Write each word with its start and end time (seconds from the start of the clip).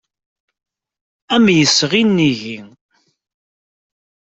Am 1.35 1.45
yesɣi 1.57 2.03
nnig-i. 2.03 2.59